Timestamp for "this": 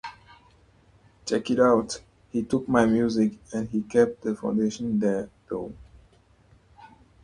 1.45-1.59